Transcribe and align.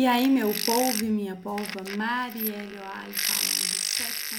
E 0.00 0.06
aí, 0.06 0.30
meu 0.30 0.50
povo 0.64 1.04
e 1.04 1.10
minha 1.10 1.36
polva, 1.36 1.84
Marielle 1.94 2.78
Oali 2.78 3.12
falando 3.12 3.76
sete. 3.84 4.34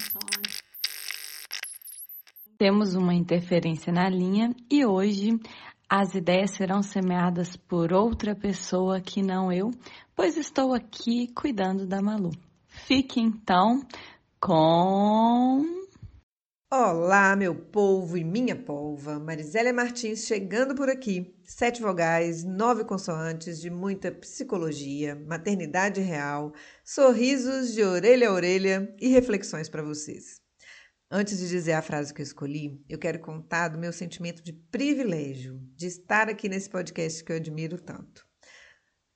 Temos 2.57 2.95
uma 2.95 3.13
interferência 3.13 3.93
na 3.93 4.09
linha 4.09 4.55
e 4.71 4.83
hoje 4.83 5.39
as 5.87 6.15
ideias 6.15 6.49
serão 6.55 6.81
semeadas 6.81 7.55
por 7.55 7.93
outra 7.93 8.35
pessoa 8.35 8.99
que 8.99 9.21
não 9.21 9.53
eu, 9.53 9.69
pois 10.15 10.35
estou 10.35 10.73
aqui 10.73 11.27
cuidando 11.27 11.85
da 11.85 12.01
Malu. 12.01 12.31
Fique 12.65 13.21
então 13.21 13.85
com 14.39 15.80
Olá, 16.73 17.35
meu 17.35 17.53
povo 17.53 18.17
e 18.17 18.23
minha 18.23 18.55
polva. 18.55 19.19
Marisela 19.19 19.73
Martins 19.73 20.25
chegando 20.25 20.73
por 20.73 20.87
aqui. 20.87 21.35
Sete 21.43 21.81
vogais, 21.81 22.45
nove 22.45 22.85
consoantes 22.85 23.59
de 23.59 23.69
muita 23.69 24.09
psicologia, 24.09 25.13
maternidade 25.13 25.99
real, 25.99 26.53
sorrisos 26.81 27.73
de 27.73 27.83
orelha 27.83 28.29
a 28.29 28.31
orelha 28.31 28.95
e 29.01 29.09
reflexões 29.09 29.67
para 29.67 29.83
vocês. 29.83 30.39
Antes 31.11 31.39
de 31.39 31.49
dizer 31.49 31.73
a 31.73 31.81
frase 31.81 32.13
que 32.13 32.21
eu 32.21 32.23
escolhi, 32.23 32.81
eu 32.87 32.97
quero 32.97 33.19
contar 33.19 33.67
do 33.67 33.77
meu 33.77 33.91
sentimento 33.91 34.41
de 34.41 34.53
privilégio 34.53 35.59
de 35.75 35.87
estar 35.87 36.29
aqui 36.29 36.47
nesse 36.47 36.69
podcast 36.69 37.21
que 37.21 37.33
eu 37.33 37.35
admiro 37.35 37.81
tanto. 37.81 38.25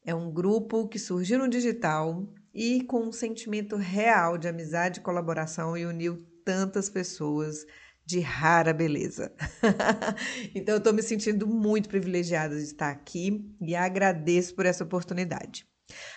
É 0.06 0.14
um 0.14 0.30
grupo 0.30 0.90
que 0.90 1.00
surgiu 1.00 1.40
no 1.40 1.48
digital 1.48 2.28
e 2.54 2.84
com 2.84 3.04
um 3.04 3.14
sentimento 3.14 3.78
real 3.78 4.38
de 4.38 4.50
amizade 4.50 5.00
e 5.00 5.04
colaboração 5.04 5.78
e 5.78 5.86
uniu 5.86 6.35
tantas 6.46 6.90
pessoas 6.90 7.66
de 8.06 8.20
rara 8.20 8.72
beleza. 8.72 9.34
então, 10.54 10.76
eu 10.76 10.78
estou 10.78 10.94
me 10.94 11.02
sentindo 11.02 11.48
muito 11.48 11.90
privilegiada 11.90 12.56
de 12.56 12.64
estar 12.64 12.92
aqui 12.92 13.52
e 13.60 13.76
agradeço 13.76 14.54
por 14.54 14.66
essa 14.66 14.84
oportunidade. 14.84 15.68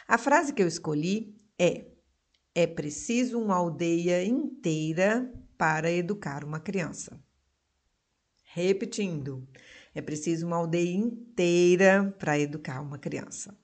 A 0.07 0.19
frase 0.19 0.53
que 0.53 0.63
eu 0.63 0.69
escolhi 0.69 1.35
é: 1.59 1.87
É 2.55 2.67
preciso 2.67 3.41
uma 3.41 3.57
aldeia 3.57 4.23
inteira 4.23 5.33
para 5.57 5.91
educar 5.91 6.45
uma 6.45 6.61
criança. 6.61 7.19
Repetindo, 8.45 9.47
é 9.95 10.01
preciso 10.01 10.47
uma 10.47 10.57
aldeia 10.57 10.95
inteira 10.95 12.15
para 12.19 12.39
educar 12.39 12.81
uma 12.81 12.99
criança. 12.99 13.57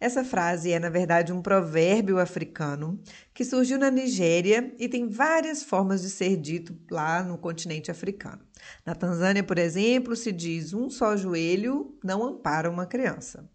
Essa 0.00 0.24
frase 0.24 0.72
é, 0.72 0.78
na 0.78 0.90
verdade, 0.90 1.32
um 1.32 1.40
provérbio 1.40 2.18
africano 2.18 3.00
que 3.32 3.44
surgiu 3.44 3.78
na 3.78 3.90
Nigéria 3.90 4.74
e 4.78 4.88
tem 4.88 5.08
várias 5.08 5.62
formas 5.62 6.02
de 6.02 6.10
ser 6.10 6.36
dito 6.36 6.76
lá 6.90 7.22
no 7.22 7.38
continente 7.38 7.90
africano. 7.90 8.42
Na 8.84 8.94
Tanzânia, 8.94 9.42
por 9.42 9.58
exemplo, 9.58 10.16
se 10.16 10.32
diz 10.32 10.74
um 10.74 10.90
só 10.90 11.16
joelho 11.16 11.96
não 12.02 12.24
ampara 12.24 12.70
uma 12.70 12.86
criança. 12.86 13.48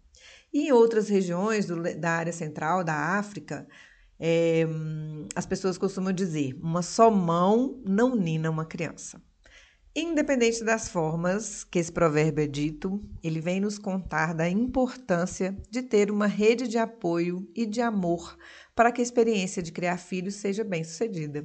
E 0.52 0.68
em 0.68 0.72
outras 0.72 1.08
regiões 1.08 1.66
do, 1.66 1.82
da 1.98 2.10
área 2.10 2.32
central 2.32 2.82
da 2.82 2.94
África, 2.94 3.68
é, 4.18 4.66
as 5.34 5.46
pessoas 5.46 5.78
costumam 5.78 6.12
dizer: 6.12 6.54
uma 6.60 6.82
só 6.82 7.10
mão 7.10 7.80
não 7.84 8.16
nina 8.16 8.50
uma 8.50 8.64
criança. 8.64 9.22
Independente 9.94 10.62
das 10.62 10.88
formas 10.88 11.64
que 11.64 11.76
esse 11.76 11.90
provérbio 11.90 12.44
é 12.44 12.46
dito, 12.46 13.02
ele 13.24 13.40
vem 13.40 13.60
nos 13.60 13.76
contar 13.76 14.32
da 14.32 14.48
importância 14.48 15.56
de 15.68 15.82
ter 15.82 16.12
uma 16.12 16.28
rede 16.28 16.68
de 16.68 16.78
apoio 16.78 17.50
e 17.56 17.66
de 17.66 17.80
amor 17.80 18.38
para 18.72 18.92
que 18.92 19.00
a 19.00 19.04
experiência 19.04 19.60
de 19.60 19.72
criar 19.72 19.98
filhos 19.98 20.36
seja 20.36 20.62
bem 20.62 20.84
sucedida. 20.84 21.44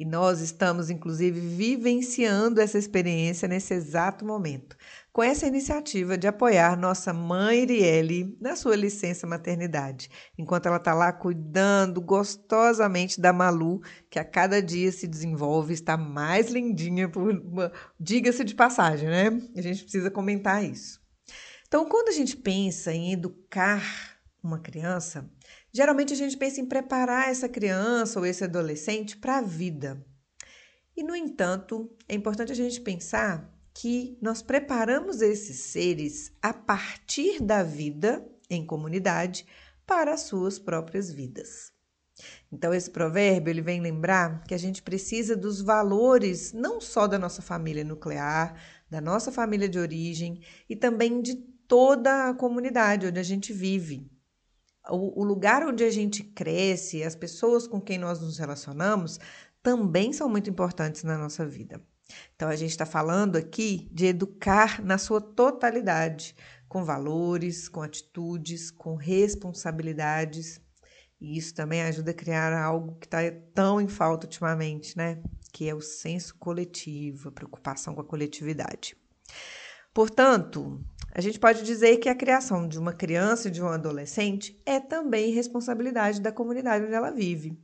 E 0.00 0.04
nós 0.06 0.40
estamos, 0.40 0.88
inclusive, 0.88 1.38
vivenciando 1.38 2.58
essa 2.58 2.78
experiência 2.78 3.46
nesse 3.46 3.74
exato 3.74 4.24
momento, 4.24 4.74
com 5.12 5.22
essa 5.22 5.46
iniciativa 5.46 6.16
de 6.16 6.26
apoiar 6.26 6.74
nossa 6.74 7.12
mãe 7.12 7.64
Iriele 7.64 8.34
na 8.40 8.56
sua 8.56 8.76
licença 8.76 9.26
maternidade, 9.26 10.08
enquanto 10.38 10.64
ela 10.64 10.78
está 10.78 10.94
lá 10.94 11.12
cuidando 11.12 12.00
gostosamente 12.00 13.20
da 13.20 13.30
Malu, 13.30 13.82
que 14.08 14.18
a 14.18 14.24
cada 14.24 14.62
dia 14.62 14.90
se 14.90 15.06
desenvolve, 15.06 15.74
está 15.74 15.98
mais 15.98 16.48
lindinha, 16.48 17.06
por 17.06 17.38
diga-se 18.00 18.42
de 18.42 18.54
passagem, 18.54 19.06
né? 19.06 19.26
A 19.54 19.60
gente 19.60 19.82
precisa 19.82 20.10
comentar 20.10 20.64
isso. 20.64 20.98
Então, 21.68 21.86
quando 21.86 22.08
a 22.08 22.12
gente 22.12 22.38
pensa 22.38 22.90
em 22.90 23.12
educar 23.12 23.82
uma 24.42 24.58
criança, 24.58 25.30
Geralmente 25.72 26.12
a 26.12 26.16
gente 26.16 26.36
pensa 26.36 26.60
em 26.60 26.66
preparar 26.66 27.28
essa 27.28 27.48
criança 27.48 28.18
ou 28.18 28.26
esse 28.26 28.42
adolescente 28.42 29.16
para 29.16 29.38
a 29.38 29.42
vida. 29.42 30.04
E, 30.96 31.02
no 31.04 31.14
entanto, 31.14 31.88
é 32.08 32.14
importante 32.14 32.50
a 32.50 32.56
gente 32.56 32.80
pensar 32.80 33.48
que 33.72 34.18
nós 34.20 34.42
preparamos 34.42 35.22
esses 35.22 35.60
seres 35.60 36.32
a 36.42 36.52
partir 36.52 37.40
da 37.40 37.62
vida 37.62 38.26
em 38.50 38.66
comunidade 38.66 39.46
para 39.86 40.12
as 40.12 40.22
suas 40.22 40.58
próprias 40.58 41.12
vidas. 41.12 41.72
Então 42.52 42.74
esse 42.74 42.90
provérbio 42.90 43.50
ele 43.50 43.62
vem 43.62 43.80
lembrar 43.80 44.44
que 44.44 44.52
a 44.52 44.58
gente 44.58 44.82
precisa 44.82 45.36
dos 45.36 45.62
valores 45.62 46.52
não 46.52 46.80
só 46.80 47.06
da 47.06 47.18
nossa 47.18 47.40
família 47.40 47.84
nuclear, 47.84 48.60
da 48.90 49.00
nossa 49.00 49.32
família 49.32 49.68
de 49.68 49.78
origem 49.78 50.42
e 50.68 50.76
também 50.76 51.22
de 51.22 51.36
toda 51.66 52.28
a 52.28 52.34
comunidade 52.34 53.06
onde 53.06 53.18
a 53.18 53.22
gente 53.22 53.52
vive 53.52 54.10
o, 54.90 55.24
lugar 55.24 55.66
onde 55.66 55.84
a 55.84 55.90
gente 55.90 56.22
cresce, 56.22 57.02
as 57.02 57.14
pessoas 57.14 57.66
com 57.66 57.80
quem 57.80 57.98
nós 57.98 58.20
nos 58.20 58.38
relacionamos, 58.38 59.18
também 59.62 60.12
são 60.12 60.28
muito 60.28 60.50
importantes 60.50 61.04
na 61.04 61.16
nossa 61.16 61.46
vida. 61.46 61.80
Então, 62.34 62.48
a 62.48 62.56
gente 62.56 62.70
está 62.70 62.86
falando 62.86 63.36
aqui 63.36 63.88
de 63.92 64.06
educar 64.06 64.82
na 64.82 64.98
sua 64.98 65.20
totalidade, 65.20 66.34
com 66.68 66.84
valores, 66.84 67.68
com 67.68 67.82
atitudes, 67.82 68.70
com 68.70 68.94
responsabilidades. 68.94 70.60
E 71.20 71.36
isso 71.36 71.54
também 71.54 71.82
ajuda 71.82 72.12
a 72.12 72.14
criar 72.14 72.52
algo 72.52 72.96
que 72.98 73.06
está 73.06 73.18
tão 73.54 73.80
em 73.80 73.88
falta 73.88 74.26
ultimamente, 74.26 74.96
né? 74.96 75.22
Que 75.52 75.68
é 75.68 75.74
o 75.74 75.80
senso 75.80 76.36
coletivo, 76.36 77.28
a 77.28 77.32
preocupação 77.32 77.94
com 77.94 78.00
a 78.00 78.04
coletividade. 78.04 78.96
Portanto, 79.92 80.82
a 81.12 81.20
gente 81.20 81.40
pode 81.40 81.64
dizer 81.64 81.96
que 81.96 82.08
a 82.08 82.14
criação 82.14 82.68
de 82.68 82.78
uma 82.78 82.92
criança 82.92 83.48
e 83.48 83.50
de 83.50 83.62
um 83.62 83.68
adolescente 83.68 84.60
é 84.64 84.78
também 84.78 85.32
responsabilidade 85.32 86.20
da 86.20 86.30
comunidade 86.30 86.84
onde 86.84 86.94
ela 86.94 87.10
vive. 87.10 87.58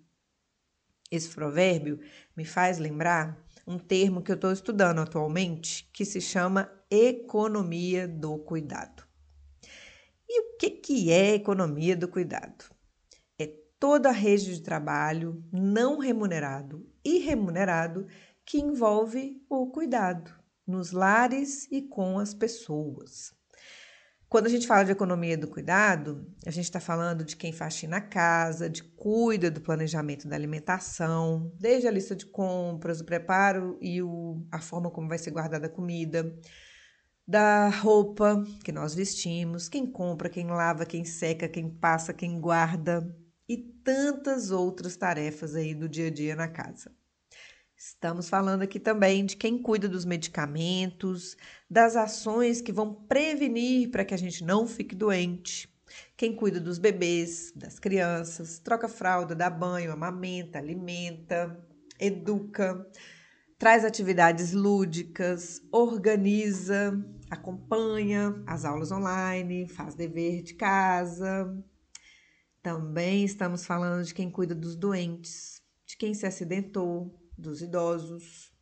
Esse 1.11 1.29
provérbio 1.29 2.01
me 2.37 2.45
faz 2.45 2.79
lembrar 2.79 3.39
um 3.67 3.79
termo 3.79 4.23
que 4.23 4.33
eu 4.33 4.35
estou 4.35 4.53
estudando 4.53 5.01
atualmente, 5.01 5.89
que 5.93 6.05
se 6.05 6.21
chama 6.21 6.71
economia 6.91 8.09
do 8.09 8.39
cuidado. 8.39 9.05
E 10.29 10.41
o 10.41 10.57
que, 10.57 10.71
que 10.71 11.13
é 11.13 11.35
economia 11.35 11.97
do 11.97 12.09
cuidado? 12.09 12.65
É 13.39 13.47
toda 13.79 14.09
a 14.09 14.13
rede 14.13 14.57
de 14.57 14.63
trabalho 14.63 15.45
não 15.53 15.99
remunerado 15.99 16.85
e 17.05 17.19
remunerado 17.19 18.09
que 18.45 18.59
envolve 18.59 19.41
o 19.49 19.69
cuidado 19.69 20.33
nos 20.67 20.91
lares 20.91 21.71
e 21.71 21.81
com 21.81 22.19
as 22.19 22.35
pessoas. 22.35 23.36
Quando 24.29 24.47
a 24.47 24.51
gente 24.51 24.67
fala 24.67 24.85
de 24.85 24.91
economia 24.91 25.39
do 25.39 25.47
cuidado, 25.47 26.27
a 26.45 26.51
gente 26.51 26.65
está 26.65 26.81
falando 26.81 27.25
de 27.25 27.37
quem 27.37 27.53
faxina 27.53 27.99
a 27.99 28.01
casa, 28.01 28.69
de 28.69 28.83
cuida 28.83 29.51
do 29.51 29.61
planejamento 29.61 30.27
da 30.27 30.35
alimentação, 30.35 31.53
desde 31.61 31.87
a 31.87 31.93
lista 31.93 32.17
de 32.17 32.27
compras, 32.27 33.01
o 33.01 33.05
preparo 33.05 33.79
e 33.81 34.03
o, 34.03 34.45
a 34.51 34.61
forma 34.61 34.91
como 34.91 35.09
vai 35.09 35.17
ser 35.17 35.31
guardada 35.31 35.67
a 35.67 35.71
comida, 35.71 36.37
da 37.27 37.69
roupa 37.69 38.43
que 38.65 38.73
nós 38.73 38.97
vestimos, 38.97 39.69
quem 39.69 39.87
compra, 39.87 40.29
quem 40.29 40.49
lava, 40.49 40.85
quem 40.85 41.05
seca, 41.05 41.49
quem 41.49 41.71
passa, 41.71 42.13
quem 42.13 42.41
guarda 42.41 43.09
e 43.49 43.57
tantas 43.57 44.51
outras 44.51 44.97
tarefas 44.97 45.55
aí 45.55 45.73
do 45.73 45.89
dia 45.89 46.09
a 46.09 46.11
dia 46.11 46.35
na 46.35 46.49
casa. 46.49 46.93
Estamos 47.89 48.29
falando 48.29 48.63
aqui 48.63 48.81
também 48.81 49.25
de 49.25 49.37
quem 49.37 49.63
cuida 49.63 49.89
dos 49.89 50.05
medicamentos, 50.05 51.37
das 51.71 51.95
ações 51.95 52.61
que 52.61 52.73
vão 52.73 52.93
prevenir 52.93 53.93
para 53.93 54.05
que 54.05 54.13
a 54.13 54.17
gente 54.17 54.43
não 54.43 54.67
fique 54.67 54.93
doente. 54.93 55.73
Quem 56.17 56.35
cuida 56.35 56.59
dos 56.59 56.79
bebês, 56.79 57.53
das 57.55 57.79
crianças, 57.79 58.59
troca 58.59 58.89
fralda, 58.89 59.37
dá 59.37 59.49
banho, 59.49 59.93
amamenta, 59.93 60.59
alimenta, 60.59 61.65
educa, 62.01 62.85
traz 63.57 63.85
atividades 63.85 64.53
lúdicas, 64.53 65.63
organiza, 65.71 66.93
acompanha 67.31 68.43
as 68.49 68.65
aulas 68.65 68.91
online, 68.91 69.69
faz 69.69 69.95
dever 69.95 70.43
de 70.43 70.55
casa. 70.55 71.57
Também 72.61 73.25
estamos 73.25 73.65
falando 73.65 74.05
de 74.05 74.13
quem 74.13 74.29
cuida 74.29 74.57
dos 74.57 74.75
doentes, 74.75 75.63
de 75.87 75.97
quem 75.97 76.13
se 76.15 76.27
acidentou, 76.27 77.17
dos 77.37 77.63
idosos 77.63 78.53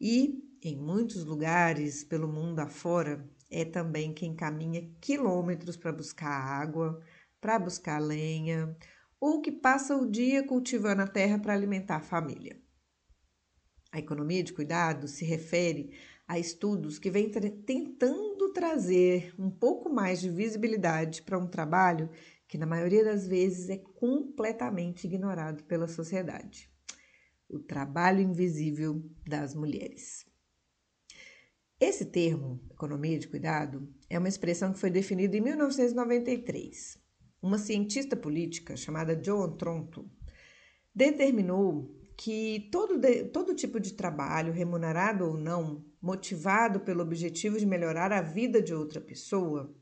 e, 0.00 0.42
em 0.62 0.76
muitos 0.76 1.24
lugares 1.24 2.04
pelo 2.04 2.28
mundo 2.28 2.60
afora, 2.60 3.28
é 3.50 3.64
também 3.64 4.14
quem 4.14 4.34
caminha 4.34 4.88
quilômetros 5.00 5.76
para 5.76 5.92
buscar 5.92 6.30
água, 6.30 7.00
para 7.40 7.58
buscar 7.58 7.98
lenha, 7.98 8.76
ou 9.20 9.40
que 9.40 9.52
passa 9.52 9.96
o 9.96 10.10
dia 10.10 10.46
cultivando 10.46 11.02
a 11.02 11.06
terra 11.06 11.38
para 11.38 11.52
alimentar 11.52 11.96
a 11.96 12.02
família. 12.02 12.60
A 13.92 13.98
economia 13.98 14.42
de 14.42 14.52
cuidado 14.52 15.08
se 15.08 15.24
refere 15.24 15.92
a 16.26 16.38
estudos 16.38 16.98
que 16.98 17.10
vêm 17.10 17.28
tentando 17.66 18.52
trazer 18.52 19.34
um 19.36 19.50
pouco 19.50 19.92
mais 19.92 20.20
de 20.20 20.30
visibilidade 20.30 21.22
para 21.22 21.38
um 21.38 21.46
trabalho 21.46 22.08
que 22.46 22.56
na 22.56 22.66
maioria 22.66 23.04
das 23.04 23.26
vezes 23.26 23.68
é 23.68 23.78
completamente 23.78 25.08
ignorado 25.08 25.64
pela 25.64 25.88
sociedade: 25.88 26.69
o 27.52 27.58
trabalho 27.58 28.20
invisível 28.20 29.02
das 29.26 29.54
mulheres. 29.54 30.24
Esse 31.80 32.04
termo, 32.04 32.60
economia 32.70 33.18
de 33.18 33.28
cuidado, 33.28 33.88
é 34.08 34.18
uma 34.18 34.28
expressão 34.28 34.72
que 34.72 34.78
foi 34.78 34.90
definida 34.90 35.36
em 35.36 35.40
1993. 35.40 36.98
Uma 37.40 37.56
cientista 37.56 38.14
política 38.14 38.76
chamada 38.76 39.18
Joan 39.22 39.56
Tronto 39.56 40.10
determinou 40.94 41.98
que 42.18 42.68
todo, 42.70 42.98
de, 42.98 43.24
todo 43.24 43.54
tipo 43.54 43.80
de 43.80 43.94
trabalho, 43.94 44.52
remunerado 44.52 45.24
ou 45.24 45.38
não, 45.38 45.82
motivado 46.02 46.80
pelo 46.80 47.00
objetivo 47.00 47.58
de 47.58 47.64
melhorar 47.64 48.12
a 48.12 48.20
vida 48.20 48.60
de 48.60 48.74
outra 48.74 49.00
pessoa, 49.00 49.74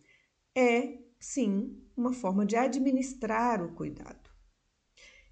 é, 0.56 0.98
sim, 1.18 1.82
uma 1.96 2.12
forma 2.12 2.46
de 2.46 2.54
administrar 2.54 3.60
o 3.60 3.74
cuidado. 3.74 4.17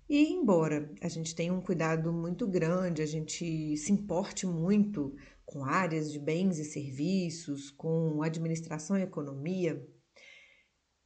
E 0.08 0.32
embora 0.32 0.92
a 1.00 1.08
gente 1.08 1.34
tenha 1.34 1.52
um 1.52 1.60
cuidado 1.60 2.12
muito 2.12 2.46
grande, 2.46 3.02
a 3.02 3.06
gente 3.06 3.76
se 3.76 3.92
importe 3.92 4.46
muito 4.46 5.16
com 5.44 5.64
áreas 5.64 6.12
de 6.12 6.18
bens 6.18 6.58
e 6.58 6.64
serviços, 6.64 7.70
com 7.70 8.22
administração 8.22 8.96
e 8.96 9.02
economia, 9.02 9.84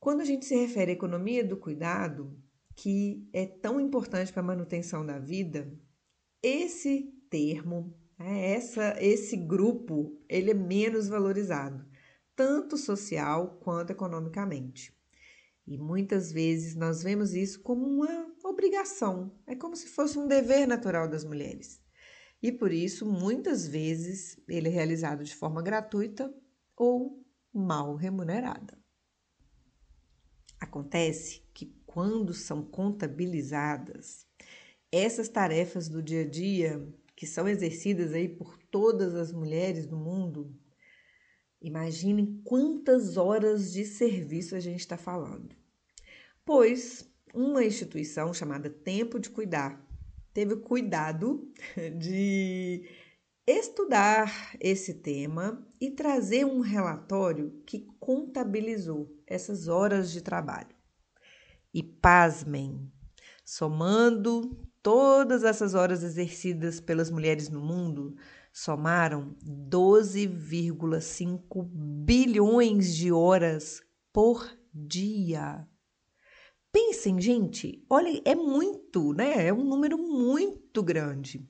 quando 0.00 0.22
a 0.22 0.24
gente 0.24 0.46
se 0.46 0.56
refere 0.56 0.92
à 0.92 0.94
economia 0.94 1.44
do 1.44 1.58
cuidado, 1.58 2.34
que 2.74 3.28
é 3.34 3.44
tão 3.44 3.78
importante 3.78 4.32
para 4.32 4.40
a 4.40 4.46
manutenção 4.46 5.04
da 5.04 5.18
vida, 5.18 5.70
esse 6.42 7.12
termo, 7.28 7.94
né, 8.18 8.52
essa, 8.52 8.96
esse 8.98 9.36
grupo, 9.36 10.18
ele 10.26 10.52
é 10.52 10.54
menos 10.54 11.06
valorizado, 11.06 11.86
tanto 12.34 12.78
social 12.78 13.58
quanto 13.62 13.90
economicamente. 13.90 14.90
E 15.66 15.76
muitas 15.76 16.32
vezes 16.32 16.74
nós 16.74 17.02
vemos 17.02 17.34
isso 17.34 17.62
como 17.62 17.86
uma 17.86 18.29
obrigação, 18.60 19.32
é 19.46 19.56
como 19.56 19.74
se 19.74 19.88
fosse 19.88 20.18
um 20.18 20.28
dever 20.28 20.68
natural 20.68 21.08
das 21.08 21.24
mulheres. 21.24 21.80
E 22.42 22.52
por 22.52 22.70
isso, 22.70 23.06
muitas 23.06 23.66
vezes, 23.66 24.38
ele 24.46 24.68
é 24.68 24.70
realizado 24.70 25.24
de 25.24 25.34
forma 25.34 25.62
gratuita 25.62 26.32
ou 26.76 27.24
mal 27.52 27.96
remunerada. 27.96 28.78
Acontece 30.60 31.42
que 31.54 31.74
quando 31.86 32.34
são 32.34 32.62
contabilizadas, 32.62 34.26
essas 34.92 35.30
tarefas 35.30 35.88
do 35.88 36.02
dia 36.02 36.20
a 36.22 36.28
dia 36.28 36.86
que 37.16 37.26
são 37.26 37.48
exercidas 37.48 38.12
aí 38.12 38.28
por 38.28 38.58
todas 38.70 39.14
as 39.14 39.32
mulheres 39.32 39.86
do 39.86 39.96
mundo, 39.96 40.54
imaginem 41.62 42.42
quantas 42.44 43.16
horas 43.16 43.72
de 43.72 43.86
serviço 43.86 44.54
a 44.54 44.60
gente 44.60 44.80
está 44.80 44.98
falando. 44.98 45.56
Pois 46.44 47.09
uma 47.34 47.64
instituição 47.64 48.32
chamada 48.32 48.68
Tempo 48.68 49.18
de 49.18 49.30
Cuidar 49.30 49.84
teve 50.32 50.54
o 50.54 50.60
cuidado 50.60 51.50
de 51.98 52.88
estudar 53.46 54.56
esse 54.60 54.94
tema 54.94 55.66
e 55.80 55.90
trazer 55.90 56.44
um 56.44 56.60
relatório 56.60 57.62
que 57.66 57.86
contabilizou 57.98 59.10
essas 59.26 59.68
horas 59.68 60.12
de 60.12 60.22
trabalho. 60.22 60.74
E 61.72 61.82
pasmem, 61.82 62.90
somando 63.44 64.70
Todas 64.82 65.44
essas 65.44 65.74
horas 65.74 66.02
exercidas 66.02 66.80
pelas 66.80 67.10
mulheres 67.10 67.50
no 67.50 67.60
mundo 67.60 68.16
somaram 68.50 69.36
12,5 69.44 71.68
bilhões 71.70 72.96
de 72.96 73.12
horas 73.12 73.82
por 74.10 74.50
dia. 74.72 75.68
Pensem, 76.72 77.20
gente, 77.20 77.84
olha, 77.90 78.20
é 78.24 78.34
muito, 78.34 79.12
né? 79.12 79.46
É 79.48 79.52
um 79.52 79.64
número 79.64 79.98
muito 79.98 80.82
grande. 80.82 81.48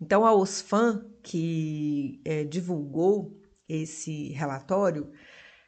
Então, 0.00 0.24
a 0.24 0.32
OSFAM, 0.32 1.10
que 1.22 2.20
é, 2.24 2.44
divulgou 2.44 3.36
esse 3.68 4.28
relatório, 4.28 5.10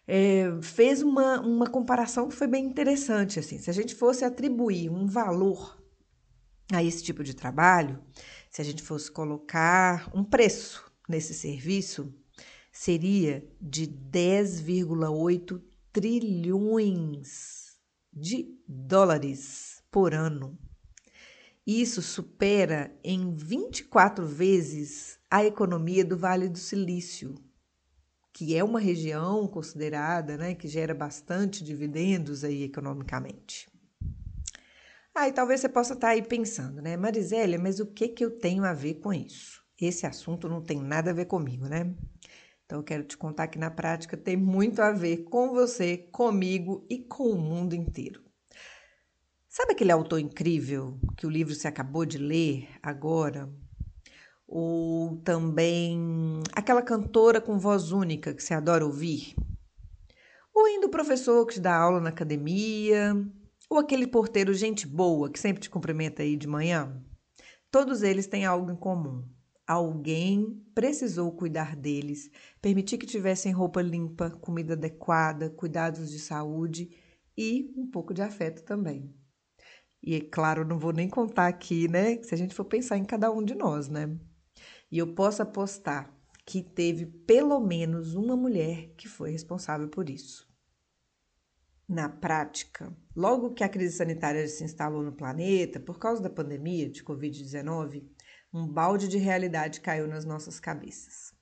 é, 0.06 0.44
fez 0.62 1.02
uma, 1.02 1.40
uma 1.40 1.66
comparação 1.68 2.28
que 2.28 2.34
foi 2.34 2.46
bem 2.46 2.64
interessante. 2.64 3.40
Assim, 3.40 3.58
se 3.58 3.68
a 3.68 3.72
gente 3.72 3.94
fosse 3.94 4.24
atribuir 4.24 4.88
um 4.88 5.04
valor 5.06 5.82
a 6.72 6.82
esse 6.82 7.02
tipo 7.02 7.24
de 7.24 7.34
trabalho, 7.34 8.00
se 8.48 8.62
a 8.62 8.64
gente 8.64 8.82
fosse 8.82 9.10
colocar 9.10 10.08
um 10.14 10.22
preço 10.22 10.88
nesse 11.08 11.34
serviço, 11.34 12.14
seria 12.70 13.44
de 13.60 13.88
10,8 13.88 15.60
trilhões 15.92 17.69
de 18.12 18.54
dólares 18.66 19.82
por 19.90 20.14
ano. 20.14 20.58
Isso 21.66 22.02
supera 22.02 22.92
em 23.04 23.34
24 23.34 24.26
vezes 24.26 25.18
a 25.30 25.44
economia 25.44 26.04
do 26.04 26.16
Vale 26.16 26.48
do 26.48 26.58
Silício, 26.58 27.34
que 28.32 28.56
é 28.56 28.64
uma 28.64 28.80
região 28.80 29.46
considerada, 29.46 30.36
né, 30.36 30.54
que 30.54 30.66
gera 30.66 30.94
bastante 30.94 31.62
dividendos 31.62 32.42
aí 32.42 32.62
economicamente. 32.64 33.68
Aí 35.14 35.32
talvez 35.32 35.60
você 35.60 35.68
possa 35.68 35.94
estar 35.94 36.08
tá 36.08 36.12
aí 36.12 36.22
pensando, 36.22 36.80
né, 36.80 36.96
Marisélia, 36.96 37.58
mas 37.58 37.80
o 37.80 37.86
que 37.86 38.08
que 38.08 38.24
eu 38.24 38.30
tenho 38.38 38.64
a 38.64 38.72
ver 38.72 38.94
com 38.94 39.12
isso? 39.12 39.62
Esse 39.80 40.06
assunto 40.06 40.48
não 40.48 40.62
tem 40.62 40.80
nada 40.80 41.10
a 41.10 41.14
ver 41.14 41.26
comigo, 41.26 41.66
né? 41.66 41.94
Então 42.70 42.78
eu 42.78 42.84
quero 42.84 43.02
te 43.02 43.16
contar 43.16 43.48
que 43.48 43.58
na 43.58 43.68
prática 43.68 44.16
tem 44.16 44.36
muito 44.36 44.80
a 44.80 44.92
ver 44.92 45.24
com 45.24 45.52
você, 45.52 45.96
comigo 45.96 46.86
e 46.88 47.00
com 47.00 47.24
o 47.24 47.36
mundo 47.36 47.74
inteiro. 47.74 48.22
Sabe 49.48 49.72
aquele 49.72 49.90
autor 49.90 50.20
incrível 50.20 50.96
que 51.16 51.26
o 51.26 51.30
livro 51.30 51.52
você 51.52 51.66
acabou 51.66 52.06
de 52.06 52.16
ler 52.16 52.68
agora? 52.80 53.52
Ou 54.46 55.16
também 55.24 55.98
aquela 56.54 56.80
cantora 56.80 57.40
com 57.40 57.58
voz 57.58 57.90
única 57.90 58.32
que 58.32 58.40
você 58.40 58.54
adora 58.54 58.86
ouvir? 58.86 59.34
Ou 60.54 60.64
ainda 60.64 60.86
o 60.86 60.90
professor 60.90 61.44
que 61.46 61.54
te 61.54 61.60
dá 61.60 61.74
aula 61.74 62.00
na 62.00 62.10
academia, 62.10 63.16
ou 63.68 63.78
aquele 63.78 64.06
porteiro 64.06 64.54
gente 64.54 64.86
boa 64.86 65.28
que 65.28 65.40
sempre 65.40 65.60
te 65.60 65.68
cumprimenta 65.68 66.22
aí 66.22 66.36
de 66.36 66.46
manhã? 66.46 67.02
Todos 67.68 68.04
eles 68.04 68.28
têm 68.28 68.46
algo 68.46 68.70
em 68.70 68.76
comum. 68.76 69.28
Alguém 69.70 70.60
precisou 70.74 71.30
cuidar 71.30 71.76
deles, 71.76 72.28
permitir 72.60 72.98
que 72.98 73.06
tivessem 73.06 73.52
roupa 73.52 73.80
limpa, 73.80 74.28
comida 74.28 74.72
adequada, 74.72 75.48
cuidados 75.48 76.10
de 76.10 76.18
saúde 76.18 76.90
e 77.38 77.72
um 77.76 77.86
pouco 77.86 78.12
de 78.12 78.20
afeto 78.20 78.64
também. 78.64 79.14
E 80.02 80.16
é 80.16 80.20
claro, 80.22 80.64
não 80.64 80.76
vou 80.76 80.92
nem 80.92 81.08
contar 81.08 81.46
aqui, 81.46 81.86
né? 81.86 82.20
Se 82.24 82.34
a 82.34 82.36
gente 82.36 82.52
for 82.52 82.64
pensar 82.64 82.98
em 82.98 83.04
cada 83.04 83.30
um 83.30 83.44
de 83.44 83.54
nós, 83.54 83.88
né? 83.88 84.18
E 84.90 84.98
eu 84.98 85.14
posso 85.14 85.40
apostar 85.40 86.12
que 86.44 86.64
teve 86.64 87.06
pelo 87.06 87.60
menos 87.60 88.16
uma 88.16 88.34
mulher 88.34 88.92
que 88.96 89.06
foi 89.06 89.30
responsável 89.30 89.88
por 89.88 90.10
isso. 90.10 90.50
Na 91.88 92.08
prática, 92.08 92.92
logo 93.14 93.54
que 93.54 93.62
a 93.62 93.68
crise 93.68 93.96
sanitária 93.96 94.48
se 94.48 94.64
instalou 94.64 95.04
no 95.04 95.12
planeta, 95.12 95.78
por 95.78 95.96
causa 95.96 96.20
da 96.20 96.28
pandemia 96.28 96.90
de 96.90 97.04
Covid-19, 97.04 98.02
um 98.52 98.66
balde 98.66 99.06
de 99.08 99.18
realidade 99.18 99.80
caiu 99.80 100.08
nas 100.08 100.24
nossas 100.24 100.58
cabeças. 100.58 101.32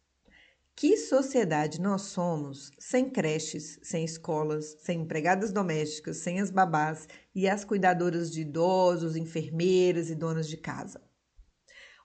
Que 0.76 0.96
sociedade 0.96 1.80
nós 1.80 2.02
somos 2.02 2.70
sem 2.78 3.10
creches, 3.10 3.80
sem 3.82 4.04
escolas, 4.04 4.76
sem 4.80 5.00
empregadas 5.00 5.50
domésticas, 5.50 6.18
sem 6.18 6.40
as 6.40 6.50
babás 6.50 7.08
e 7.34 7.48
as 7.48 7.64
cuidadoras 7.64 8.30
de 8.30 8.42
idosos, 8.42 9.16
enfermeiras 9.16 10.08
e 10.08 10.14
donas 10.14 10.48
de 10.48 10.56
casa? 10.56 11.02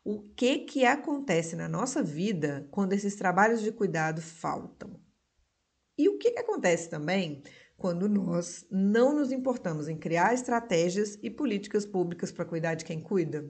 O 0.03 0.21
que 0.35 0.59
que 0.59 0.85
acontece 0.85 1.55
na 1.55 1.69
nossa 1.69 2.01
vida 2.01 2.67
quando 2.71 2.93
esses 2.93 3.15
trabalhos 3.15 3.61
de 3.61 3.71
cuidado 3.71 4.21
faltam? 4.21 4.99
E 5.97 6.09
o 6.09 6.17
que, 6.17 6.31
que 6.31 6.39
acontece 6.39 6.89
também 6.89 7.43
quando 7.77 8.09
nós 8.09 8.65
não 8.71 9.13
nos 9.13 9.31
importamos 9.31 9.87
em 9.87 9.97
criar 9.97 10.33
estratégias 10.33 11.19
e 11.21 11.29
políticas 11.29 11.85
públicas 11.85 12.31
para 12.31 12.43
cuidar 12.43 12.73
de 12.73 12.85
quem 12.85 12.99
cuida? 12.99 13.47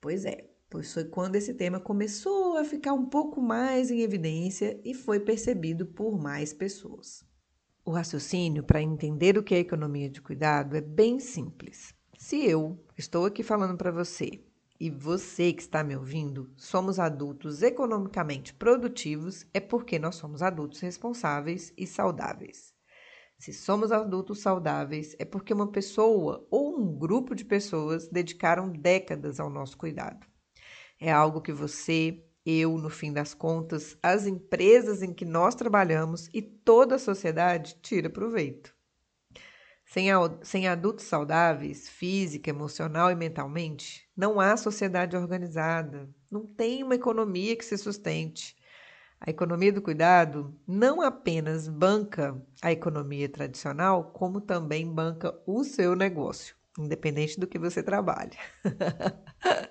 Pois 0.00 0.24
é, 0.24 0.48
pois 0.70 0.92
foi 0.92 1.04
quando 1.04 1.36
esse 1.36 1.52
tema 1.54 1.80
começou 1.80 2.56
a 2.56 2.64
ficar 2.64 2.92
um 2.92 3.06
pouco 3.06 3.40
mais 3.40 3.90
em 3.90 4.00
evidência 4.00 4.80
e 4.84 4.94
foi 4.94 5.18
percebido 5.18 5.86
por 5.86 6.16
mais 6.16 6.52
pessoas. 6.52 7.24
O 7.84 7.90
raciocínio 7.90 8.62
para 8.62 8.82
entender 8.82 9.36
o 9.36 9.42
que 9.42 9.54
é 9.54 9.58
economia 9.58 10.08
de 10.08 10.20
cuidado 10.20 10.76
é 10.76 10.80
bem 10.80 11.18
simples. 11.18 11.94
Se 12.16 12.44
eu 12.44 12.78
estou 12.96 13.24
aqui 13.24 13.42
falando 13.42 13.76
para 13.76 13.90
você 13.90 14.44
e 14.78 14.90
você 14.90 15.52
que 15.52 15.62
está 15.62 15.82
me 15.82 15.96
ouvindo 15.96 16.52
somos 16.56 17.00
adultos 17.00 17.62
economicamente 17.62 18.54
produtivos, 18.54 19.46
é 19.52 19.58
porque 19.58 19.98
nós 19.98 20.14
somos 20.14 20.42
adultos 20.42 20.80
responsáveis 20.80 21.72
e 21.76 21.86
saudáveis. 21.86 22.77
Se 23.38 23.52
somos 23.52 23.92
adultos 23.92 24.40
saudáveis, 24.40 25.14
é 25.16 25.24
porque 25.24 25.54
uma 25.54 25.70
pessoa 25.70 26.44
ou 26.50 26.76
um 26.76 26.98
grupo 26.98 27.36
de 27.36 27.44
pessoas 27.44 28.08
dedicaram 28.08 28.68
décadas 28.68 29.38
ao 29.38 29.48
nosso 29.48 29.78
cuidado. 29.78 30.26
É 31.00 31.12
algo 31.12 31.40
que 31.40 31.52
você, 31.52 32.24
eu, 32.44 32.76
no 32.76 32.90
fim 32.90 33.12
das 33.12 33.34
contas, 33.34 33.96
as 34.02 34.26
empresas 34.26 35.02
em 35.02 35.14
que 35.14 35.24
nós 35.24 35.54
trabalhamos 35.54 36.28
e 36.34 36.42
toda 36.42 36.96
a 36.96 36.98
sociedade 36.98 37.78
tira 37.80 38.10
proveito. 38.10 38.74
Sem, 39.86 40.08
sem 40.42 40.66
adultos 40.66 41.06
saudáveis, 41.06 41.88
física, 41.88 42.50
emocional 42.50 43.10
e 43.10 43.14
mentalmente, 43.14 44.10
não 44.16 44.40
há 44.40 44.56
sociedade 44.56 45.16
organizada, 45.16 46.12
não 46.28 46.44
tem 46.44 46.82
uma 46.82 46.96
economia 46.96 47.56
que 47.56 47.64
se 47.64 47.78
sustente. 47.78 48.57
A 49.20 49.30
economia 49.30 49.72
do 49.72 49.82
cuidado 49.82 50.54
não 50.66 51.02
apenas 51.02 51.66
banca 51.68 52.40
a 52.62 52.70
economia 52.70 53.28
tradicional, 53.28 54.12
como 54.12 54.40
também 54.40 54.86
banca 54.86 55.36
o 55.46 55.64
seu 55.64 55.96
negócio, 55.96 56.54
independente 56.78 57.38
do 57.38 57.46
que 57.46 57.58
você 57.58 57.82
trabalha. 57.82 58.38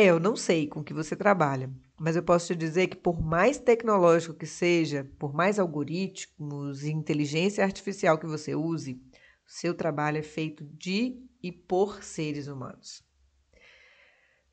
Eu 0.00 0.20
não 0.20 0.36
sei 0.36 0.68
com 0.68 0.84
que 0.84 0.94
você 0.94 1.16
trabalha, 1.16 1.68
mas 1.98 2.14
eu 2.14 2.22
posso 2.22 2.46
te 2.46 2.54
dizer 2.54 2.86
que, 2.86 2.94
por 2.94 3.20
mais 3.20 3.58
tecnológico 3.58 4.32
que 4.32 4.46
seja, 4.46 5.10
por 5.18 5.34
mais 5.34 5.58
algoritmos 5.58 6.84
e 6.84 6.92
inteligência 6.92 7.64
artificial 7.64 8.16
que 8.16 8.24
você 8.24 8.54
use, 8.54 9.02
seu 9.44 9.74
trabalho 9.74 10.18
é 10.18 10.22
feito 10.22 10.64
de 10.64 11.20
e 11.42 11.50
por 11.50 12.04
seres 12.04 12.46
humanos. 12.46 13.02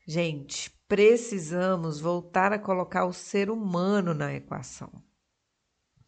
Gente, 0.07 0.74
precisamos 0.87 1.99
voltar 1.99 2.53
a 2.53 2.59
colocar 2.59 3.05
o 3.05 3.13
ser 3.13 3.49
humano 3.49 4.13
na 4.13 4.33
equação. 4.33 4.91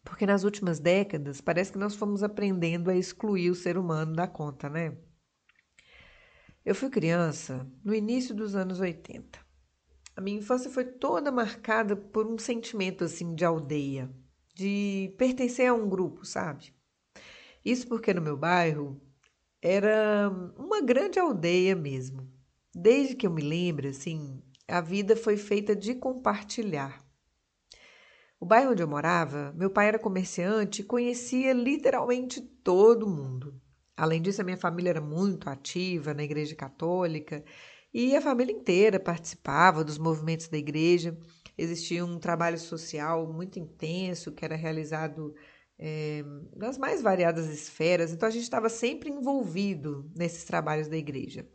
Porque 0.04 0.24
nas 0.24 0.44
últimas 0.44 0.78
décadas 0.78 1.40
parece 1.40 1.72
que 1.72 1.78
nós 1.78 1.94
fomos 1.94 2.22
aprendendo 2.22 2.90
a 2.90 2.96
excluir 2.96 3.50
o 3.50 3.54
ser 3.54 3.76
humano 3.76 4.14
da 4.14 4.26
conta, 4.26 4.68
né? 4.68 4.96
Eu 6.64 6.74
fui 6.74 6.88
criança 6.90 7.66
no 7.84 7.94
início 7.94 8.34
dos 8.34 8.54
anos 8.54 8.80
80. 8.80 9.38
A 10.16 10.20
minha 10.20 10.38
infância 10.38 10.70
foi 10.70 10.84
toda 10.84 11.30
marcada 11.30 11.96
por 11.96 12.26
um 12.26 12.38
sentimento 12.38 13.04
assim 13.04 13.34
de 13.34 13.44
aldeia, 13.44 14.10
de 14.54 15.14
pertencer 15.16 15.68
a 15.68 15.74
um 15.74 15.88
grupo, 15.88 16.24
sabe? 16.24 16.74
Isso 17.64 17.86
porque 17.86 18.12
no 18.12 18.20
meu 18.20 18.36
bairro 18.36 19.00
era 19.62 20.30
uma 20.56 20.80
grande 20.80 21.18
aldeia 21.18 21.76
mesmo. 21.76 22.30
Desde 22.74 23.14
que 23.14 23.26
eu 23.26 23.30
me 23.30 23.42
lembro, 23.42 23.88
assim, 23.88 24.42
a 24.68 24.80
vida 24.82 25.16
foi 25.16 25.36
feita 25.36 25.74
de 25.74 25.94
compartilhar. 25.94 27.02
O 28.38 28.46
bairro 28.46 28.72
onde 28.72 28.82
eu 28.82 28.88
morava, 28.88 29.52
meu 29.56 29.70
pai 29.70 29.88
era 29.88 29.98
comerciante 29.98 30.82
e 30.82 30.84
conhecia 30.84 31.52
literalmente 31.52 32.40
todo 32.40 33.08
mundo. 33.08 33.60
Além 33.96 34.22
disso, 34.22 34.40
a 34.40 34.44
minha 34.44 34.56
família 34.56 34.90
era 34.90 35.00
muito 35.00 35.50
ativa 35.50 36.14
na 36.14 36.22
Igreja 36.22 36.54
Católica 36.54 37.42
e 37.92 38.14
a 38.14 38.20
família 38.20 38.52
inteira 38.52 39.00
participava 39.00 39.82
dos 39.82 39.98
movimentos 39.98 40.48
da 40.48 40.56
igreja. 40.56 41.18
Existia 41.56 42.04
um 42.04 42.18
trabalho 42.18 42.58
social 42.58 43.26
muito 43.32 43.58
intenso 43.58 44.30
que 44.30 44.44
era 44.44 44.54
realizado 44.54 45.34
é, 45.76 46.22
nas 46.54 46.76
mais 46.78 47.02
variadas 47.02 47.46
esferas, 47.48 48.12
então 48.12 48.28
a 48.28 48.30
gente 48.30 48.42
estava 48.42 48.68
sempre 48.68 49.10
envolvido 49.10 50.08
nesses 50.14 50.44
trabalhos 50.44 50.88
da 50.88 50.96
igreja. 50.96 51.48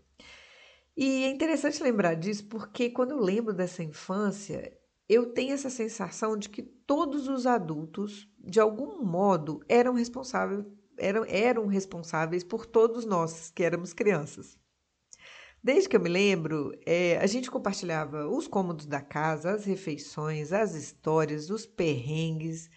E 0.95 1.23
é 1.23 1.29
interessante 1.31 1.81
lembrar 1.81 2.13
disso 2.13 2.45
porque 2.45 2.89
quando 2.89 3.11
eu 3.11 3.19
lembro 3.19 3.51
dessa 3.51 3.83
infância, 3.83 4.71
eu 5.09 5.33
tenho 5.33 5.53
essa 5.53 5.69
sensação 5.69 6.37
de 6.37 6.49
que 6.49 6.61
todos 6.61 7.27
os 7.27 7.47
adultos, 7.47 8.29
de 8.39 8.59
algum 8.59 9.03
modo, 9.03 9.59
eram 9.67 9.93
responsáveis, 9.93 10.63
eram, 10.97 11.25
eram 11.25 11.65
responsáveis 11.65 12.43
por 12.43 12.67
todos 12.67 13.05
nós 13.05 13.49
que 13.49 13.63
éramos 13.63 13.91
crianças. 13.91 14.59
Desde 15.63 15.89
que 15.89 15.95
eu 15.95 15.99
me 15.99 16.09
lembro, 16.09 16.71
é, 16.85 17.17
a 17.17 17.25
gente 17.25 17.49
compartilhava 17.49 18.27
os 18.27 18.47
cômodos 18.47 18.85
da 18.85 19.01
casa, 19.01 19.51
as 19.51 19.65
refeições, 19.65 20.51
as 20.53 20.75
histórias, 20.75 21.49
os 21.49 21.65
perrengues. 21.65 22.69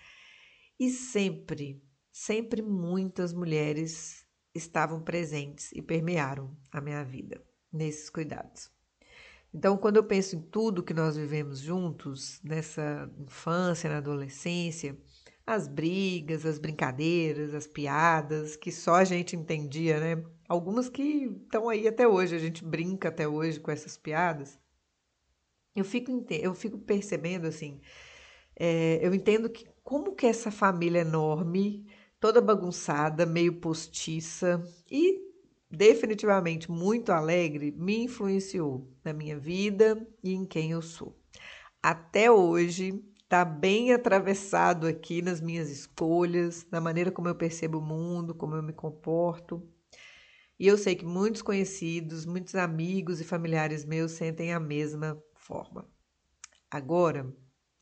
E 0.79 0.89
sempre, 0.89 1.83
sempre 2.13 2.63
muitas 2.63 3.35
mulheres 3.35 4.25
estavam 4.55 5.03
presentes 5.03 5.71
e 5.73 5.83
permearam 5.83 6.57
a 6.73 6.81
minha 6.81 7.05
vida 7.05 7.45
nesses 7.77 8.11
cuidados. 8.11 8.71
Então, 9.55 9.77
quando 9.77 9.97
eu 9.97 10.05
penso 10.05 10.37
em 10.37 10.41
tudo 10.41 10.83
que 10.83 10.93
nós 10.93 11.17
vivemos 11.17 11.61
juntos, 11.61 12.41
nessa 12.43 13.11
infância, 13.19 13.89
na 13.89 13.99
adolescência, 13.99 14.99
as 15.47 15.69
brigas, 15.69 16.45
as 16.45 16.59
brincadeiras, 16.59 17.55
as 17.55 17.67
piadas, 17.67 18.57
que 18.57 18.73
só 18.73 18.97
a 18.97 19.05
gente 19.05 19.37
entendia, 19.37 20.01
né? 20.01 20.25
Algumas 20.49 20.89
que 20.89 21.31
estão 21.43 21.69
aí 21.69 21.87
até 21.87 22.07
hoje, 22.07 22.35
a 22.35 22.39
gente 22.39 22.65
brinca 22.65 23.09
até 23.09 23.29
hoje 23.29 23.61
com 23.61 23.71
essas 23.71 23.97
piadas. 23.97 24.59
Eu 25.75 25.85
fico, 25.85 26.11
eu 26.31 26.55
fico 26.55 26.79
percebendo 26.79 27.47
assim, 27.47 27.81
é, 28.57 28.99
eu 29.01 29.15
entendo 29.15 29.49
que 29.49 29.67
como 29.85 30.15
que 30.15 30.27
essa 30.27 30.51
família 30.51 31.01
enorme, 31.01 31.87
toda 32.19 32.41
bagunçada, 32.41 33.25
meio 33.25 33.61
postiça 33.61 34.63
e 34.91 35.26
definitivamente 35.71 36.71
muito 36.71 37.13
alegre, 37.13 37.73
me 37.73 38.05
influenciou 38.05 38.91
na 39.05 39.13
minha 39.13 39.39
vida 39.39 40.07
e 40.23 40.33
em 40.33 40.45
quem 40.45 40.71
eu 40.73 40.83
sou. 40.83 41.19
Até 41.83 42.31
hoje, 42.31 43.03
está 43.27 43.45
bem 43.45 43.93
atravessado 43.93 44.87
aqui 44.87 45.21
nas 45.21 45.41
minhas 45.41 45.69
escolhas, 45.69 46.67
na 46.71 46.81
maneira 46.81 47.11
como 47.11 47.29
eu 47.29 47.35
percebo 47.35 47.79
o 47.79 47.83
mundo, 47.83 48.35
como 48.35 48.55
eu 48.55 48.63
me 48.63 48.73
comporto. 48.73 49.69
E 50.59 50.67
eu 50.67 50.79
sei 50.79 50.95
que 50.95 51.05
muitos 51.05 51.43
conhecidos, 51.43 52.25
muitos 52.25 52.55
amigos 52.55 53.21
e 53.21 53.25
familiares 53.25 53.85
meus 53.85 54.13
sentem 54.13 54.55
a 54.55 54.61
mesma 54.61 55.21
forma. 55.35 55.87
Agora, 56.71 57.31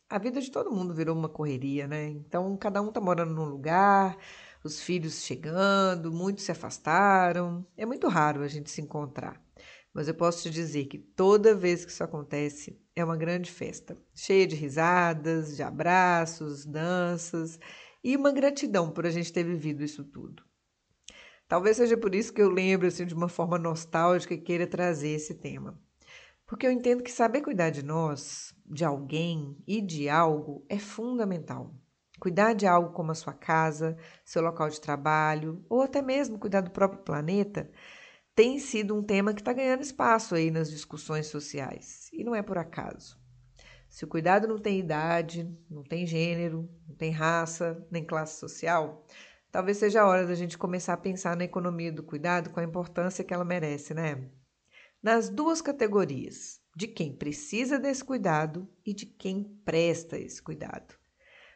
a 0.09 0.19
vida 0.19 0.41
de 0.41 0.50
todo 0.50 0.73
mundo 0.73 0.95
virou 0.95 1.17
uma 1.17 1.29
correria, 1.29 1.87
né? 1.87 2.09
Então, 2.09 2.57
cada 2.57 2.81
um 2.81 2.91
tá 2.91 3.00
morando 3.00 3.35
num 3.35 3.45
lugar, 3.45 4.17
os 4.64 4.80
filhos 4.80 5.23
chegando, 5.23 6.11
muitos 6.11 6.44
se 6.44 6.52
afastaram. 6.52 7.66
É 7.76 7.85
muito 7.85 8.09
raro 8.09 8.42
a 8.42 8.49
gente 8.49 8.71
se 8.71 8.80
encontrar. 8.80 9.40
Mas 9.92 10.09
eu 10.09 10.14
posso 10.14 10.42
te 10.42 10.50
dizer 10.50 10.87
que 10.87 10.99
toda 10.99 11.54
vez 11.54 11.85
que 11.85 11.92
isso 11.92 12.02
acontece, 12.02 12.80
é 12.97 13.04
uma 13.04 13.16
grande 13.16 13.50
festa, 13.50 13.97
cheia 14.14 14.47
de 14.47 14.56
risadas, 14.56 15.54
de 15.54 15.62
abraços, 15.62 16.64
danças 16.64 17.61
e 18.02 18.16
uma 18.16 18.33
gratidão 18.33 18.90
por 18.90 19.06
a 19.06 19.11
gente 19.11 19.33
ter 19.33 19.44
vivido 19.44 19.85
isso 19.85 20.02
tudo. 20.02 20.42
Talvez 21.47 21.76
seja 21.76 21.97
por 21.97 22.14
isso 22.14 22.33
que 22.33 22.42
eu 22.42 22.49
lembro 22.49 22.88
assim 22.88 23.06
de 23.06 23.14
uma 23.14 23.28
forma 23.28 23.59
nostálgica 23.59 24.35
e 24.35 24.40
queira 24.40 24.66
trazer 24.66 25.11
esse 25.11 25.35
tema. 25.35 25.78
Porque 26.47 26.66
eu 26.66 26.73
entendo 26.73 27.02
que 27.02 27.12
saber 27.12 27.42
cuidar 27.42 27.71
de 27.71 27.83
nós, 27.83 28.54
de 28.66 28.85
alguém 28.85 29.56
e 29.66 29.80
de 29.80 30.09
algo 30.09 30.64
é 30.68 30.78
fundamental. 30.78 31.75
Cuidar 32.21 32.54
de 32.54 32.66
algo 32.66 32.92
como 32.92 33.12
a 33.12 33.14
sua 33.14 33.33
casa, 33.33 33.97
seu 34.25 34.42
local 34.42 34.68
de 34.68 34.80
trabalho, 34.80 35.64
ou 35.68 35.83
até 35.83 36.00
mesmo 36.00 36.38
cuidar 36.38 36.61
do 36.61 36.71
próprio 36.71 37.02
planeta, 37.02 37.71
tem 38.35 38.59
sido 38.59 38.97
um 38.97 39.02
tema 39.02 39.35
que 39.35 39.40
está 39.40 39.52
ganhando 39.52 39.83
espaço 39.83 40.35
aí 40.35 40.50
nas 40.50 40.71
discussões 40.71 41.26
sociais. 41.26 42.09
E 42.12 42.25
não 42.25 42.35
é 42.35 42.42
por 42.42 42.59
acaso. 42.59 43.18
Se 43.88 44.04
o 44.04 44.09
cuidado 44.09 44.49
não 44.49 44.59
tem 44.59 44.78
idade, 44.78 45.49
não 45.71 45.83
tem 45.83 46.06
gênero, 46.06 46.68
não 46.88 46.97
tem 46.97 47.11
raça, 47.11 47.87
nem 47.90 48.04
classe 48.04 48.40
social, 48.40 49.06
talvez 49.50 49.76
seja 49.76 50.02
a 50.02 50.06
hora 50.06 50.26
da 50.26 50.35
gente 50.35 50.59
começar 50.59 50.94
a 50.94 50.97
pensar 50.97 51.37
na 51.37 51.44
economia 51.44 51.92
do 51.92 52.02
cuidado 52.02 52.50
com 52.50 52.61
a 52.61 52.64
importância 52.64 53.23
que 53.23 53.33
ela 53.33 53.44
merece, 53.44 53.94
né? 53.94 54.28
nas 55.04 55.28
duas 55.28 55.61
categorias, 55.61 56.62
de 56.75 56.88
quem 56.88 57.14
precisa 57.14 57.78
desse 57.78 58.02
cuidado 58.02 58.66
e 58.87 58.94
de 58.94 59.04
quem 59.04 59.44
presta 59.62 60.18
esse 60.18 60.40
cuidado. 60.42 60.94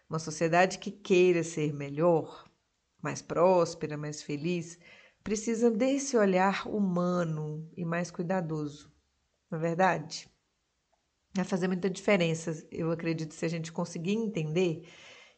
Uma 0.08 0.18
sociedade 0.18 0.78
que 0.78 0.90
queira 0.90 1.42
ser 1.42 1.72
melhor, 1.72 2.48
mais 3.02 3.20
próspera, 3.20 3.96
mais 3.96 4.22
feliz, 4.22 4.78
precisa 5.22 5.70
desse 5.70 6.16
olhar 6.16 6.66
humano 6.66 7.70
e 7.76 7.84
mais 7.84 8.10
cuidadoso. 8.10 8.90
Não 9.50 9.58
é 9.58 9.60
verdade? 9.62 10.28
Vai 11.34 11.44
fazer 11.44 11.68
muita 11.68 11.90
diferença, 11.90 12.66
eu 12.70 12.90
acredito, 12.90 13.34
se 13.34 13.44
a 13.44 13.48
gente 13.48 13.70
conseguir 13.70 14.14
entender 14.14 14.88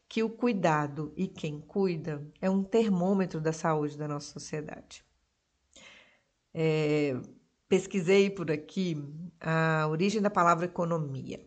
que 0.09 0.23
o 0.23 0.31
cuidado 0.31 1.13
e 1.17 1.29
quem 1.29 1.61
cuida 1.61 2.25
é 2.41 2.49
um 2.49 2.65
termômetro 2.65 3.41
da 3.41 3.53
saúde 3.53 3.97
da 3.97 4.09
nossa 4.09 4.33
sociedade. 4.33 5.05
É, 6.53 7.15
pesquisei 7.69 8.29
por 8.29 8.51
aqui 8.51 8.97
a 9.41 9.87
origem 9.89 10.21
da 10.21 10.31
palavra 10.31 10.67
economia. 10.67 11.41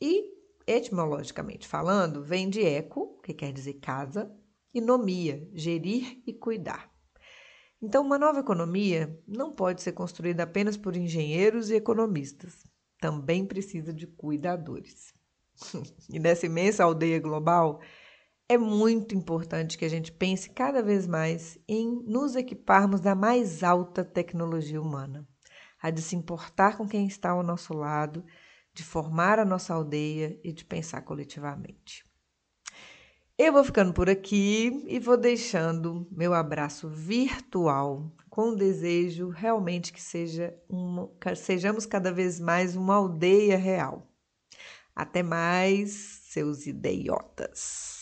E, 0.00 0.39
etimologicamente 0.70 1.66
falando, 1.66 2.22
vem 2.22 2.48
de 2.48 2.64
eco, 2.64 3.20
que 3.22 3.34
quer 3.34 3.52
dizer 3.52 3.74
casa, 3.74 4.30
e 4.72 4.80
nomia, 4.80 5.48
gerir 5.52 6.22
e 6.26 6.32
cuidar. 6.32 6.90
Então, 7.82 8.04
uma 8.04 8.18
nova 8.18 8.40
economia 8.40 9.18
não 9.26 9.52
pode 9.52 9.82
ser 9.82 9.92
construída 9.92 10.42
apenas 10.42 10.76
por 10.76 10.94
engenheiros 10.94 11.70
e 11.70 11.74
economistas. 11.74 12.64
Também 13.00 13.44
precisa 13.44 13.92
de 13.92 14.06
cuidadores. 14.06 15.14
e 16.08 16.18
nessa 16.18 16.46
imensa 16.46 16.84
aldeia 16.84 17.18
global, 17.18 17.80
é 18.48 18.58
muito 18.58 19.14
importante 19.14 19.78
que 19.78 19.84
a 19.84 19.88
gente 19.88 20.12
pense 20.12 20.50
cada 20.50 20.82
vez 20.82 21.06
mais 21.06 21.58
em 21.66 22.02
nos 22.06 22.36
equiparmos 22.36 23.00
da 23.00 23.14
mais 23.14 23.62
alta 23.62 24.04
tecnologia 24.04 24.80
humana 24.80 25.26
a 25.80 25.90
de 25.90 26.02
se 26.02 26.14
importar 26.14 26.76
com 26.76 26.86
quem 26.86 27.06
está 27.06 27.30
ao 27.30 27.42
nosso 27.42 27.72
lado, 27.72 28.24
de 28.72 28.84
formar 28.84 29.38
a 29.38 29.44
nossa 29.44 29.74
aldeia 29.74 30.38
e 30.44 30.52
de 30.52 30.64
pensar 30.64 31.02
coletivamente. 31.02 32.04
Eu 33.36 33.54
vou 33.54 33.64
ficando 33.64 33.92
por 33.92 34.10
aqui 34.10 34.84
e 34.86 34.98
vou 34.98 35.16
deixando 35.16 36.06
meu 36.10 36.34
abraço 36.34 36.88
virtual 36.88 38.14
com 38.28 38.50
o 38.50 38.56
desejo 38.56 39.30
realmente 39.30 39.92
que 39.92 40.02
seja 40.02 40.54
um, 40.68 41.08
sejamos 41.34 41.86
cada 41.86 42.12
vez 42.12 42.38
mais 42.38 42.76
uma 42.76 42.96
aldeia 42.96 43.56
real. 43.56 44.06
Até 44.94 45.22
mais, 45.22 45.90
seus 46.24 46.66
idiotas. 46.66 47.99